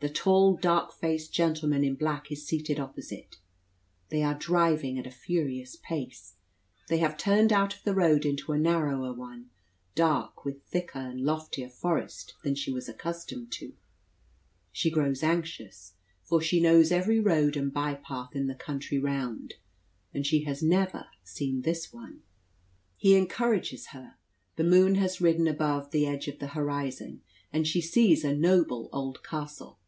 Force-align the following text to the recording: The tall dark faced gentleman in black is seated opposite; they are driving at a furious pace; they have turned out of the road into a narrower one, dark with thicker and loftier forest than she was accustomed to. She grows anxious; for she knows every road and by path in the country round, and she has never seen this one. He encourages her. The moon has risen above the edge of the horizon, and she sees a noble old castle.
The 0.00 0.12
tall 0.12 0.54
dark 0.56 0.92
faced 0.92 1.32
gentleman 1.32 1.82
in 1.82 1.96
black 1.96 2.30
is 2.30 2.46
seated 2.46 2.78
opposite; 2.78 3.38
they 4.08 4.22
are 4.22 4.38
driving 4.38 4.98
at 5.00 5.06
a 5.06 5.10
furious 5.10 5.74
pace; 5.74 6.34
they 6.86 6.98
have 6.98 7.16
turned 7.16 7.52
out 7.52 7.74
of 7.74 7.82
the 7.82 7.94
road 7.94 8.24
into 8.24 8.52
a 8.52 8.58
narrower 8.58 9.12
one, 9.12 9.50
dark 9.96 10.44
with 10.44 10.62
thicker 10.62 11.00
and 11.00 11.22
loftier 11.24 11.68
forest 11.68 12.34
than 12.44 12.54
she 12.54 12.70
was 12.70 12.88
accustomed 12.88 13.50
to. 13.52 13.72
She 14.70 14.92
grows 14.92 15.24
anxious; 15.24 15.94
for 16.22 16.40
she 16.40 16.60
knows 16.60 16.92
every 16.92 17.18
road 17.18 17.56
and 17.56 17.72
by 17.72 17.94
path 17.94 18.36
in 18.36 18.46
the 18.46 18.54
country 18.54 19.00
round, 19.00 19.54
and 20.14 20.24
she 20.24 20.44
has 20.44 20.62
never 20.62 21.06
seen 21.24 21.62
this 21.62 21.92
one. 21.92 22.22
He 22.96 23.16
encourages 23.16 23.88
her. 23.88 24.16
The 24.54 24.62
moon 24.62 24.96
has 24.96 25.20
risen 25.20 25.48
above 25.48 25.90
the 25.90 26.06
edge 26.06 26.28
of 26.28 26.38
the 26.38 26.48
horizon, 26.48 27.22
and 27.52 27.66
she 27.66 27.80
sees 27.80 28.22
a 28.22 28.36
noble 28.36 28.88
old 28.92 29.24
castle. 29.24 29.80